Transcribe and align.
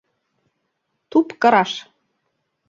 Туп 1.09 1.27
кыраш 1.45 1.71